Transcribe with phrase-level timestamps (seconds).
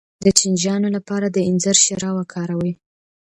[0.25, 2.71] د چینجیانو لپاره د انځر شیره وکاروئ